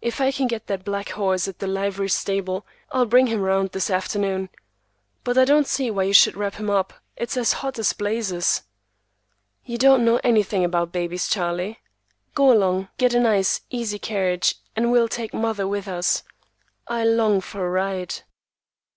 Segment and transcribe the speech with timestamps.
[0.00, 3.70] If I can get that black horse at the livery stable, I'll bring him around
[3.70, 4.48] this afternoon.
[5.24, 6.92] But I don't see why you should wrap him up.
[7.16, 8.62] It's hot as blazes."
[9.64, 11.80] "You don't know anything about babies, Charlie.
[12.36, 12.90] Go along.
[12.96, 16.22] Get a nice, easy carriage, and we'll take mother with us.
[16.86, 18.22] I long for a ride."